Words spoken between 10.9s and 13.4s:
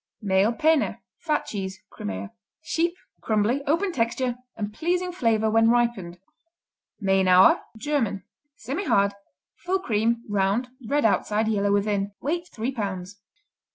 outside, yellow within. Weight three pounds.